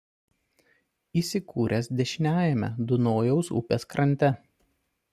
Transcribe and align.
Įsikūręs 1.21 1.91
dešiniajame 2.01 2.73
Dunojaus 2.93 3.55
upės 3.63 3.89
krante. 3.95 4.35